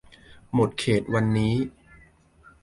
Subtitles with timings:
[0.53, 1.55] หมดเขตวันนี้